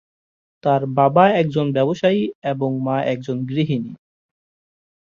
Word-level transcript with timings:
তার 0.63 0.81
বাবা 0.97 1.23
একজন 1.33 1.65
ব্যবসায়ী 1.71 2.21
ও 2.51 2.75
মা 2.79 2.97
একজন 3.03 3.37
গৃহিণী। 3.45 3.93